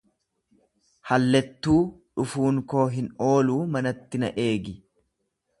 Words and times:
Hallettuu 1.09 1.77
dhufuun 2.21 2.63
koo 2.73 2.87
hin 2.97 3.13
ooluu 3.29 3.61
manatti 3.77 4.23
na 4.25 4.37
eegi. 4.49 4.79